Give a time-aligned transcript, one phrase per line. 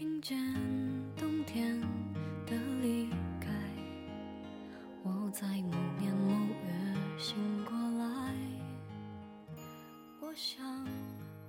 [0.00, 0.34] 听见
[1.14, 1.78] 冬天
[2.46, 3.50] 的离开，
[5.02, 6.32] 我在某年某
[6.64, 6.72] 月
[7.18, 7.36] 醒
[7.66, 8.34] 过来。
[10.22, 10.64] 我想，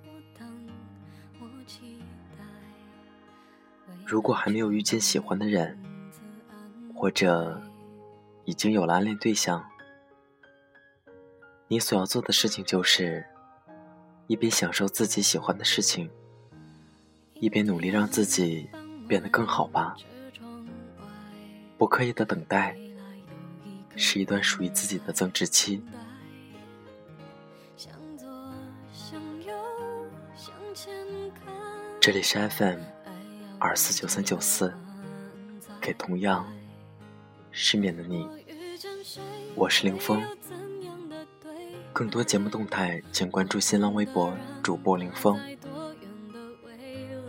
[0.04, 0.68] 我等，
[1.40, 1.98] 我期
[2.38, 2.44] 待。
[4.06, 5.82] 如果还没有遇见喜欢的人，
[6.94, 7.58] 或者
[8.44, 9.66] 已经有了暗恋对象，
[11.70, 13.26] 你所要做的事情就是
[14.28, 16.12] 一边享受自己喜欢的事情，
[17.42, 18.70] 一边努力让自己
[19.08, 19.96] 变得更好吧。
[21.76, 22.78] 不刻意的等待，
[23.96, 25.82] 是一段属于自己的增值期。
[32.00, 32.80] 这里是 FM
[33.58, 34.72] 二四九三九四，
[35.82, 36.46] 给同样
[37.50, 38.28] 失眠的你，
[39.56, 40.22] 我是林峰。
[41.92, 44.32] 更多节目动态，请关注新浪微博
[44.62, 45.40] 主播林峰。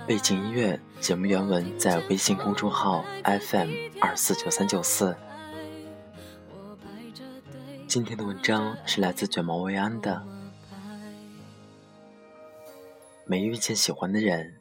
[0.05, 5.17] 背景音乐、节目原文在微信公众号 FM 二四九三九四。
[7.87, 10.21] 今天的文章是来自卷毛薇安的。
[13.27, 14.57] 没遇见喜欢的人，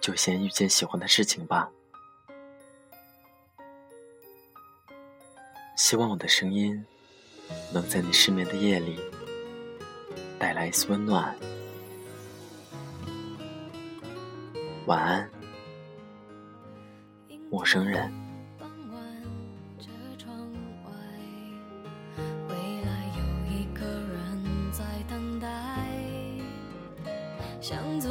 [0.00, 1.70] 就先遇见喜欢的事情吧。
[5.76, 6.82] 希望我的声音
[7.74, 8.98] 能在你失眠的夜里
[10.38, 11.36] 带来一丝温暖。
[14.86, 15.30] 晚安，
[17.50, 18.12] 陌生人。
[27.62, 28.10] 向左，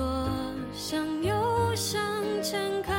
[0.73, 1.99] 向右，向
[2.41, 2.95] 前看，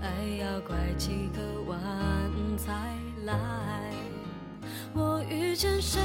[0.00, 0.08] 爱
[0.40, 1.78] 要拐几个弯
[2.56, 2.72] 才
[3.24, 3.38] 来。
[4.92, 6.00] 我遇见谁，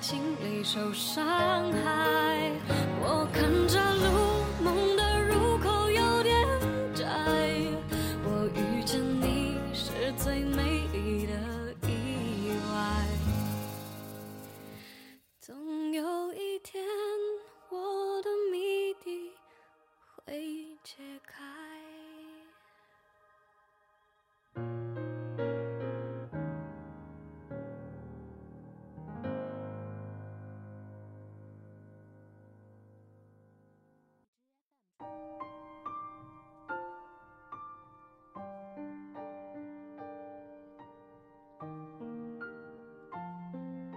[0.00, 1.24] 经历受伤
[1.72, 2.52] 害，
[3.00, 4.17] 我看着路，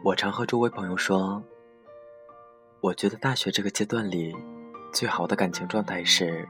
[0.04, 1.44] 我常和周围朋友说，
[2.80, 4.36] 我觉得大学这个阶段里，
[4.92, 6.50] 最好的感情状态是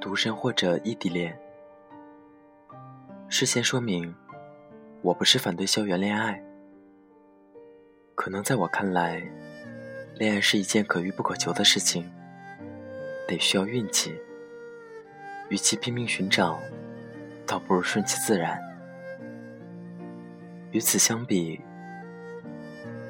[0.00, 1.38] 独身或者异地恋。
[3.28, 4.12] 事先说明，
[5.02, 6.42] 我不是反对校园恋爱，
[8.16, 9.22] 可能在我看来，
[10.16, 12.10] 恋爱是一件可遇不可求的事情，
[13.28, 14.12] 得需要运气。
[15.48, 16.58] 与其拼命寻找，
[17.46, 18.60] 倒不如顺其自然。
[20.72, 21.60] 与此相比，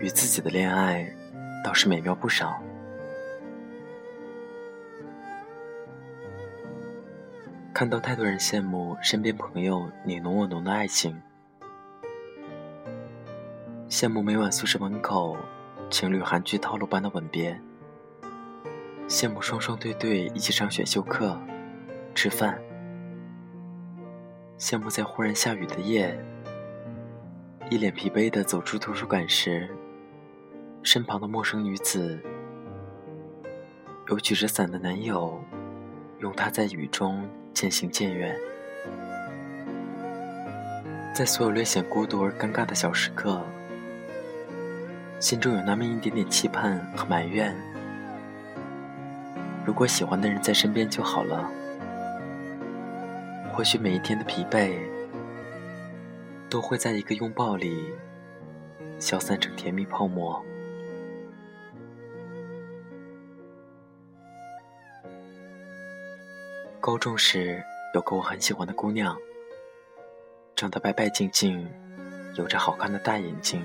[0.02, 1.08] 与自己的恋爱
[1.64, 2.60] 倒是美妙不少。
[7.72, 11.22] 看到太多人羡慕身边朋友你侬我侬的爱情，
[13.88, 15.37] 羡慕每晚宿舍门口
[15.88, 17.56] 情侣韩剧套路般的吻别，
[19.06, 21.40] 羡慕双双对对一起上选修课、
[22.12, 22.60] 吃饭，
[24.58, 26.12] 羡慕在忽然下雨的夜，
[27.70, 29.70] 一脸疲惫的走出图书馆时。
[30.84, 32.19] 身旁的陌生女子，
[34.08, 35.40] 有举着伞的男友，
[36.19, 37.25] 拥她在雨中
[37.55, 38.37] 渐行渐远。
[41.14, 43.40] 在所有略显孤独而尴尬的小时刻，
[45.20, 47.55] 心中有那么一点点期盼和埋怨：
[49.64, 51.49] 如果喜欢的人在身边就好了。
[53.52, 54.78] 或许每一天的疲惫，
[56.50, 57.93] 都会在一个拥抱里
[58.99, 60.44] 消散成甜蜜泡沫。
[66.82, 67.62] 高中时
[67.94, 69.17] 有个我很喜欢的姑娘，
[70.56, 71.64] 长得白白净净，
[72.34, 73.64] 有着好看的大眼睛，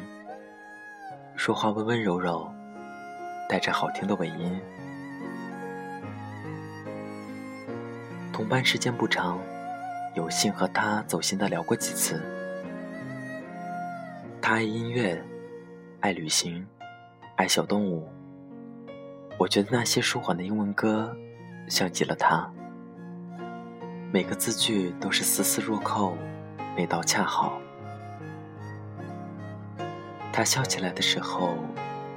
[1.35, 2.47] 说话温温柔柔，
[3.49, 4.61] 带着好听的尾音。
[8.31, 9.39] 同班时间不长，
[10.13, 12.21] 有幸和她走心的聊过几次。
[14.39, 15.19] 她爱音乐，
[16.01, 16.63] 爱旅行，
[17.35, 18.07] 爱小动物。
[19.39, 21.17] 我觉得那些舒缓的英文歌，
[21.67, 22.47] 像极了她。
[24.09, 26.17] 每个字句都是丝丝入扣，
[26.77, 27.59] 每道恰好。
[30.31, 31.57] 他笑起来的时候，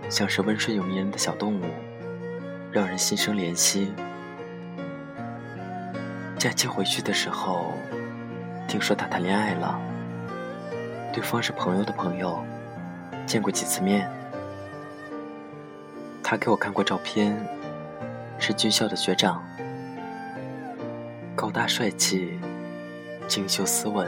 [0.09, 1.65] 像是温顺又迷人的小动物，
[2.71, 3.93] 让人心生怜惜。
[6.39, 7.73] 假期回去的时候，
[8.69, 9.77] 听说他谈恋爱了，
[11.13, 12.41] 对方是朋友的朋友，
[13.27, 14.09] 见过几次面。
[16.23, 17.37] 他给我看过照片，
[18.39, 19.43] 是军校的学长，
[21.41, 22.39] 高大帅气，
[23.27, 24.07] 清秀斯文。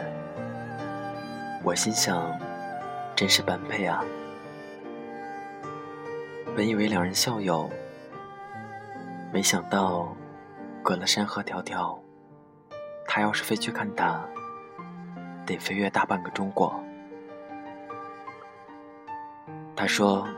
[1.64, 2.30] 我心想，
[3.16, 4.04] 真是般配啊！
[6.54, 7.70] 本以为两人校友，
[9.32, 10.14] 没想到
[10.82, 11.98] 隔了山河迢迢，
[13.06, 14.22] 他要是飞去看他，
[15.46, 16.78] 得飞越大半个中国。
[19.74, 20.28] 他说：“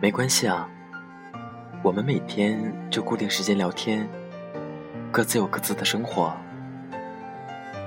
[0.00, 0.66] 没关系啊。”
[1.84, 2.58] 我们每天
[2.90, 4.08] 就固定时间聊天，
[5.12, 6.32] 各自有各自的生活。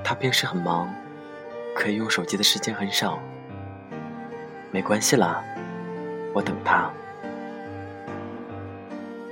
[0.03, 0.93] 他平时很忙，
[1.73, 3.17] 可以用手机的时间很少。
[4.71, 5.41] 没关系啦，
[6.33, 6.91] 我等他。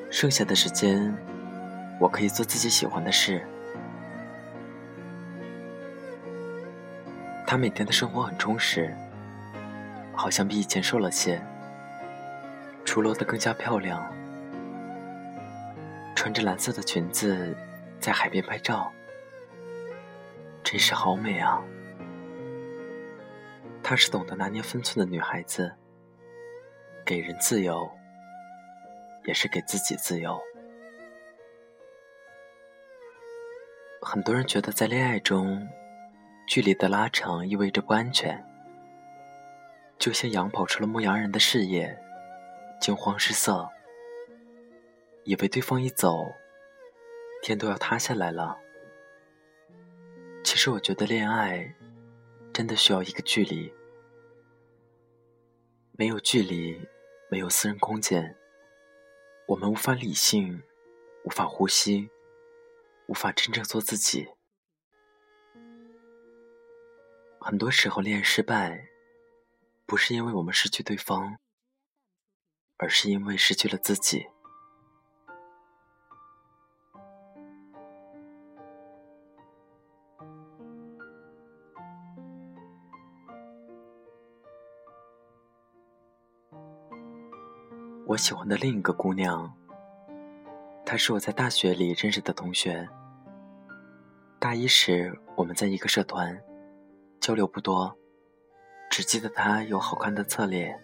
[0.10, 1.14] 剩下的时间，
[2.00, 3.46] 我可以做自己喜欢的事。
[7.46, 8.96] 他每天的生活很充实，
[10.14, 11.42] 好像比以前瘦了些，
[12.86, 14.02] 出落得更加漂亮。
[16.16, 17.54] 穿着蓝色的裙子，
[18.02, 18.92] 在海边拍照，
[20.64, 21.62] 真是好美啊！
[23.84, 25.72] 她是懂得拿捏分寸的女孩子，
[27.06, 27.88] 给人自由，
[29.26, 30.42] 也是给自己自由。
[34.02, 35.70] 很多人觉得在恋爱中，
[36.48, 38.44] 距离的拉长意味着不安全，
[40.00, 41.96] 就像羊跑出了牧羊人的视野，
[42.80, 43.70] 惊慌失色。
[45.24, 46.26] 以为对方一走，
[47.42, 48.58] 天都要塌下来了。
[50.44, 51.76] 其实我觉得恋爱
[52.54, 53.74] 真的需要一个距离，
[55.94, 56.88] 没有距离，
[57.30, 58.36] 没有私人空间，
[59.48, 60.62] 我们无法理性，
[61.24, 62.10] 无法呼吸，
[63.08, 64.28] 无法真正做自己。
[67.40, 68.88] 很多时候，恋爱失败，
[69.86, 71.38] 不是因为我们失去对方，
[72.78, 74.28] 而是因为失去了自己。
[88.12, 89.50] 我喜欢的另一个姑娘，
[90.86, 92.86] 她是我在大学里认识的同学。
[94.38, 96.38] 大一时我们在一个社团，
[97.22, 97.98] 交流不多，
[98.90, 100.78] 只记得她有好看的侧脸，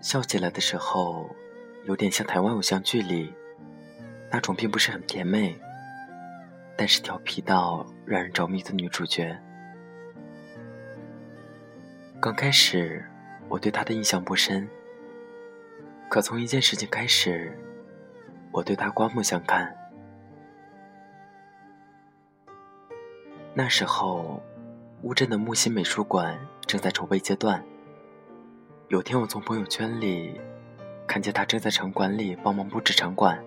[0.00, 1.30] 笑起来的时候
[1.84, 3.32] 有点像台湾偶像剧里
[4.28, 5.56] 那种并不是很甜美，
[6.76, 9.38] 但是调皮到让人着迷的女主角。
[12.20, 13.04] 刚开始
[13.48, 14.68] 我对她的印象不深。
[16.10, 17.56] 可从一件事情开始，
[18.50, 19.72] 我对他刮目相看。
[23.54, 24.42] 那时候，
[25.02, 26.36] 乌镇的木心美术馆
[26.66, 27.64] 正在筹备阶段。
[28.88, 30.40] 有天，我从朋友圈里
[31.06, 33.40] 看见他正在场馆里帮忙布置场馆，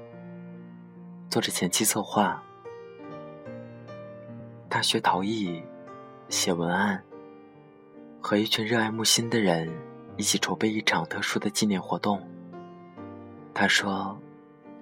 [1.30, 2.42] 做着前期策划。
[4.70, 5.62] 他学陶艺，
[6.30, 7.04] 写文案，
[8.22, 9.70] 和一群热爱木心的人
[10.16, 12.26] 一起筹备一场特殊的纪念活动。
[13.54, 14.18] 他说：“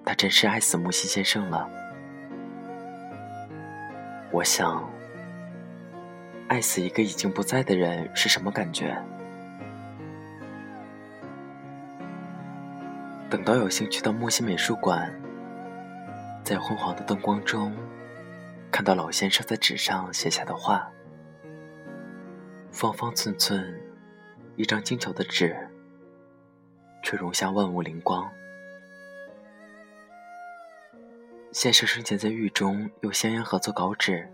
[0.04, 1.68] 他真是爱死木心先生了。”
[4.32, 4.88] 我想，
[6.48, 8.96] 爱死一个已经不在的人是什么感觉？
[13.28, 15.12] 等到有幸去到木心美术馆，
[16.42, 17.74] 在昏黄的灯光中，
[18.70, 20.90] 看到老先生在纸上写下的话，
[22.70, 23.78] 方方寸寸，
[24.56, 25.56] 一张精巧的纸，
[27.02, 28.30] 却容下万物灵光。
[31.52, 34.26] 先生生前在狱中用香烟盒做稿纸，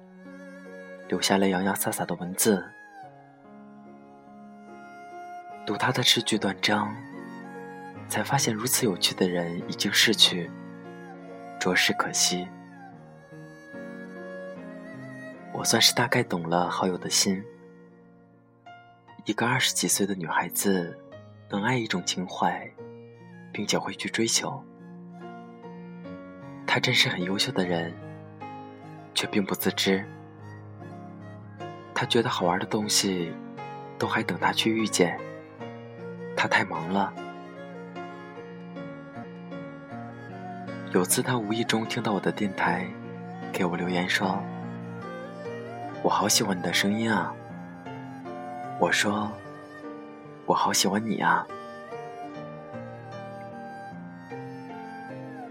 [1.08, 2.64] 留下了洋洋洒洒的文字。
[5.66, 6.94] 读他的诗句断章，
[8.08, 10.48] 才发现如此有趣的人已经逝去，
[11.58, 12.46] 着实可惜。
[15.52, 17.42] 我算是大概懂了好友的心。
[19.24, 20.96] 一个二十几岁的女孩子，
[21.50, 22.70] 能爱一种情怀，
[23.52, 24.64] 并且会去追求。
[26.70, 27.92] 他真是很优秀的人，
[29.14, 30.04] 却并不自知。
[31.94, 33.32] 他觉得好玩的东西，
[33.98, 35.18] 都还等他去遇见。
[36.36, 37.10] 他太忙了。
[40.92, 42.86] 有次他无意中听到我的电台，
[43.50, 44.38] 给我留言说
[46.04, 47.34] ：“我好喜欢你的声音啊。”
[48.78, 49.32] 我说
[50.44, 51.46] ：“我好喜欢你啊。”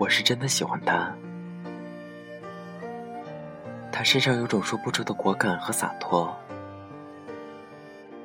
[0.08, 1.14] 我是真的喜欢他。
[3.92, 6.34] 他身上有种说不出的果敢和洒脱。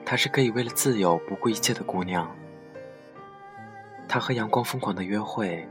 [0.04, 2.30] 她是可以为了自由不顾一切的姑娘。
[4.06, 5.68] 她和阳光疯狂的约会，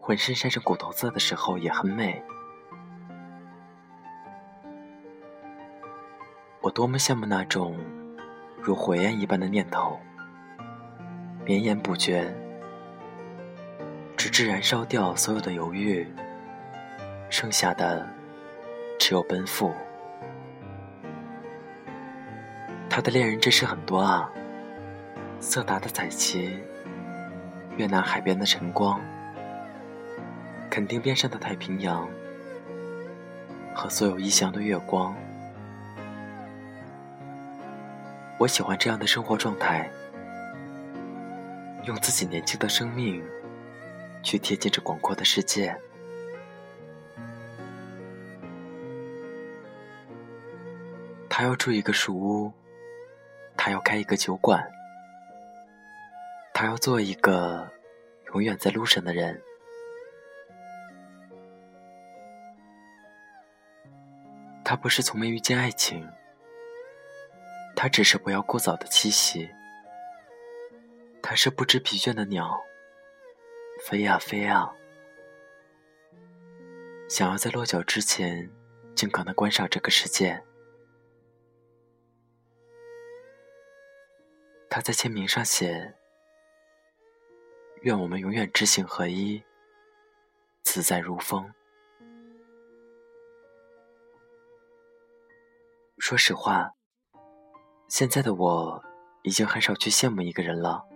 [0.00, 2.22] 浑身晒成骨头色的时候也很美。
[6.62, 7.76] 我多么羡慕那种
[8.58, 10.00] 如火焰一般的念头，
[11.44, 12.34] 绵延不绝，
[14.32, 16.08] 至燃烧掉所有的犹豫，
[17.28, 18.04] 剩下的。
[18.98, 19.74] 只有奔赴。
[22.88, 24.30] 他的恋人真是很多啊，
[25.40, 26.56] 色达的彩旗，
[27.76, 29.00] 越南海边的晨光，
[30.70, 32.08] 垦丁边上的太平洋，
[33.74, 35.12] 和所有异乡的月光。
[38.38, 39.90] 我喜欢这样的生活状态，
[41.86, 43.20] 用自己年轻的生命，
[44.22, 45.76] 去贴近这广阔的世界。
[51.28, 52.52] 他要住一个树屋，
[53.56, 54.70] 他要开一个酒馆，
[56.52, 57.70] 他要做一个
[58.32, 59.42] 永远在路上的人。
[64.64, 66.08] 他不是从没遇见爱情，
[67.74, 69.50] 他只是不要过早的栖息。
[71.22, 72.62] 他是不知疲倦的鸟，
[73.84, 74.72] 飞呀飞呀，
[77.08, 78.48] 想要在落脚之前
[78.94, 80.40] 尽可能观赏这个世界。
[84.70, 85.96] 他在签名上写
[87.82, 89.42] ：“愿我们永远知行合一，
[90.62, 91.52] 自在如风。”
[95.98, 96.70] 说实话，
[97.88, 98.84] 现在的我
[99.22, 100.86] 已经很少去羡慕一个人了，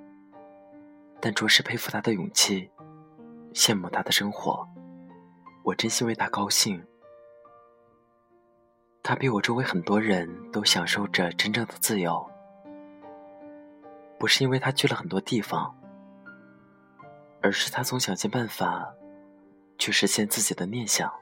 [1.20, 2.70] 但着实佩服他的勇气，
[3.52, 4.66] 羡慕他的生活，
[5.64, 6.84] 我真心为他高兴。
[9.02, 12.28] 他比我周围很多人都享受着真正的自由。
[14.18, 15.76] 不是因为他去了很多地方，
[17.40, 18.92] 而是他总想尽办法
[19.78, 21.12] 去实现自己的念想，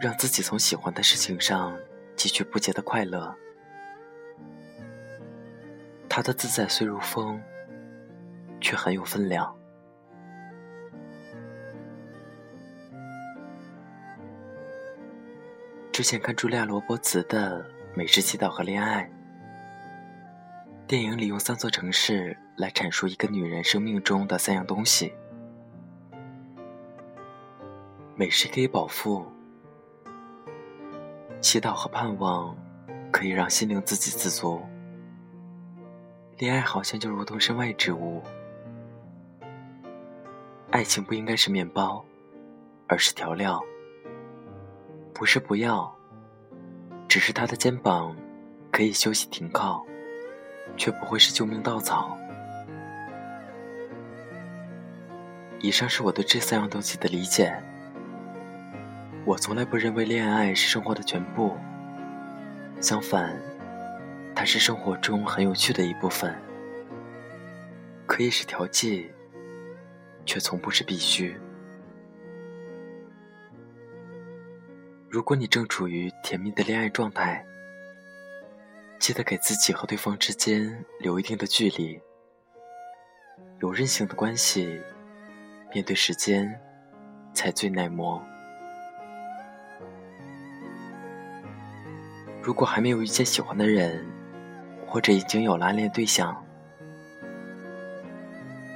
[0.00, 1.78] 让自己从喜欢的事情上
[2.16, 3.36] 汲取不竭的快乐。
[6.12, 7.40] 他的自在虽如风，
[8.60, 9.56] 却很有分量。
[15.92, 17.62] 之前看茱莉亚·罗伯茨的
[17.94, 19.04] 《美食祈祷和恋爱》。
[20.88, 25.14] 电影里用三座城市来阐述一个女人生命中的三样东西：
[28.16, 29.24] 美食可以饱腹，
[31.40, 32.56] 祈祷和盼望
[33.12, 34.60] 可以让心灵自给自足，
[36.40, 38.22] 恋爱好像就如同身外之物。
[40.70, 42.02] 爱情不应该是面包，
[42.86, 43.62] 而是调料。
[45.12, 45.94] 不是不要，
[47.06, 48.16] 只是他的肩膀
[48.72, 49.84] 可以休息停靠。
[50.78, 52.16] 却不会是救命稻草。
[55.58, 57.54] 以上是我对这三样东西的理解。
[59.26, 61.54] 我从来不认为恋爱是生活的全部，
[62.80, 63.36] 相反，
[64.40, 66.34] 它是生活中很有趣的一部分，
[68.06, 69.10] 可以是调剂，
[70.24, 71.38] 却从不是必须。
[75.10, 77.44] 如果你正处于甜蜜的恋爱状态，
[78.98, 82.00] 记得给自己和对方之间留一定的距离。
[83.58, 84.80] 有韧性的关系，
[85.74, 86.58] 面对时间
[87.34, 88.18] 才最耐磨。
[92.40, 94.02] 如果还没有遇见喜欢的人，
[94.90, 96.36] 或者已经有了暗恋对象，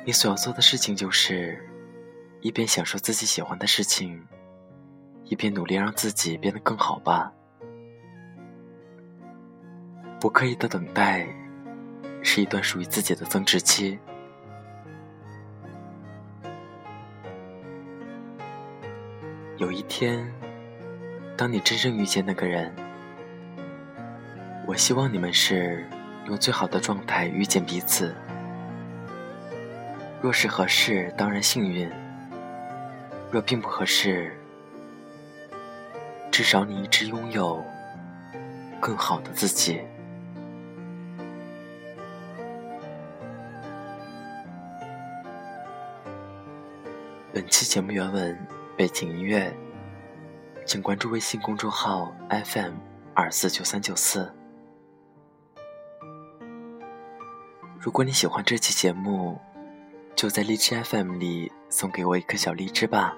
[0.05, 1.59] 你所要做的事情就是，
[2.41, 4.25] 一边享受自己喜欢的事情，
[5.25, 7.33] 一边努力让自己变得更好吧。
[10.21, 11.27] 不刻意的等待，
[12.23, 13.99] 是一段属于自己的增值期。
[19.57, 20.25] 有一天，
[21.37, 22.73] 当你真正遇见那个人，
[24.65, 25.85] 我希望你们是
[26.27, 28.15] 用最好的状态遇见彼此。
[30.23, 31.91] 若是合适，当然幸运；
[33.31, 34.35] 若并不合适，
[36.31, 37.63] 至少你一直拥有
[38.81, 39.83] 更好的自己。
[47.33, 48.39] 本期节目原文
[48.77, 49.53] 背景音乐，
[50.65, 52.73] 请关注微信公众号 FM
[53.13, 54.33] 二四九三九四。
[57.85, 59.39] 如果你喜欢这期节目，
[60.17, 63.15] 就在荔枝 FM 里送给我一颗小荔枝吧。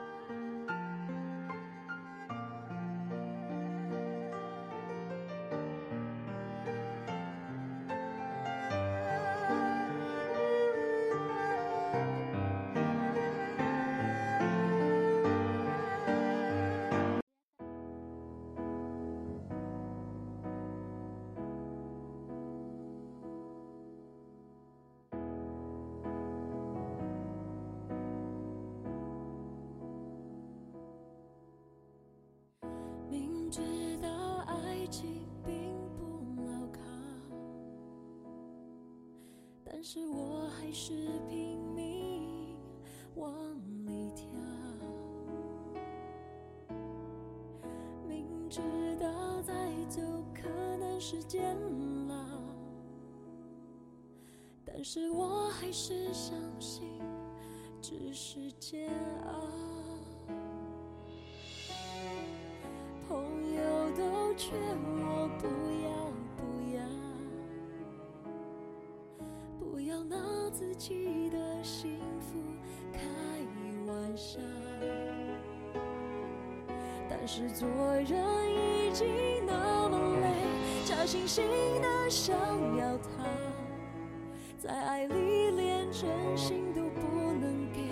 [33.57, 33.63] 知
[34.03, 34.11] 道
[34.45, 36.79] 爱情并不牢靠，
[39.65, 40.93] 但是我还是
[41.27, 42.55] 拼命
[43.15, 43.33] 往
[43.87, 44.29] 里跳，
[48.07, 48.61] 明知
[49.01, 49.55] 道再
[49.89, 50.03] 走
[50.35, 51.57] 可能是煎
[52.11, 52.15] 熬，
[54.67, 57.01] 但是我还是相信
[57.81, 58.93] 只是煎
[59.25, 59.86] 熬。
[64.37, 65.47] 劝我不
[65.83, 65.89] 要
[66.37, 66.41] 不
[66.77, 66.79] 要
[69.59, 70.17] 不要拿。
[70.53, 72.39] 自己的幸福
[72.91, 73.01] 开
[73.87, 74.39] 玩笑，
[77.11, 79.07] 但是做人已经
[79.45, 80.33] 那么累，
[80.87, 81.43] 假惺惺
[81.83, 82.35] 的想
[82.79, 83.09] 要他，
[84.57, 87.83] 在爱里连真心都不能给，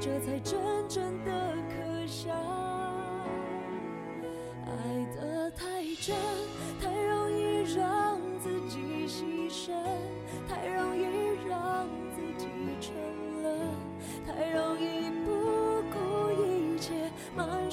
[0.00, 2.30] 这才真正的可笑。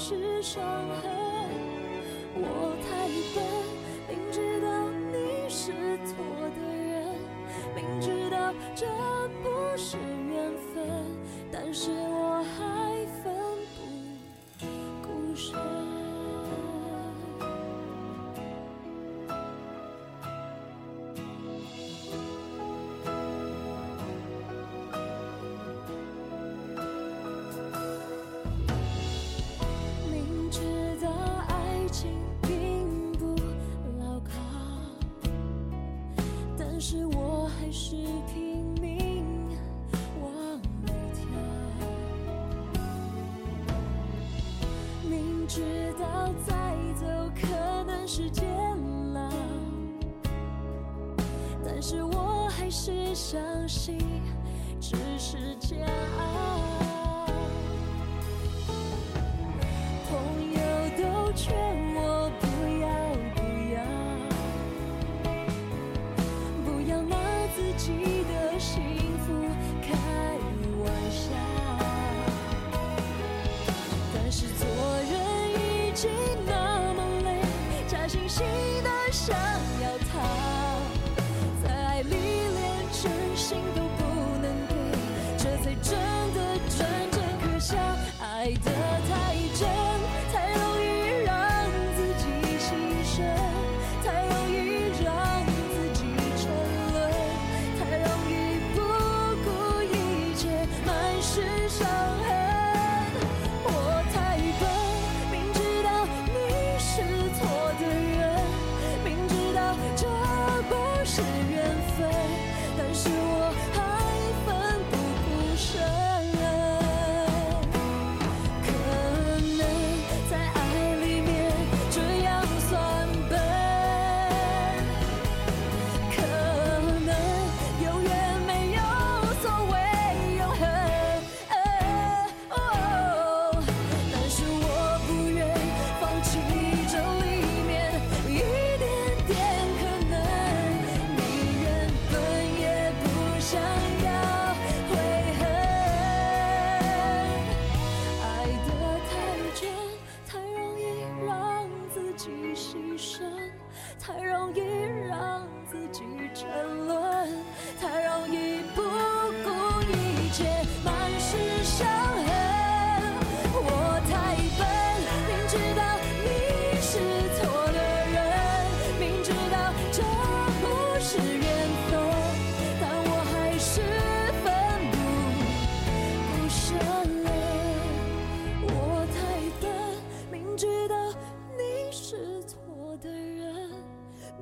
[0.04, 0.62] 是伤
[1.02, 1.23] 痕，
[53.68, 53.98] 是相信，
[54.82, 57.26] 只是煎熬。
[60.10, 60.12] 朋
[60.52, 60.60] 友
[60.98, 61.63] 都劝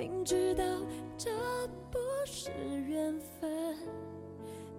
[0.02, 0.64] 明知道
[1.16, 1.30] 这
[1.92, 2.50] 不是
[2.88, 3.78] 缘分，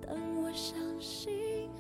[0.05, 1.71] 但我相信。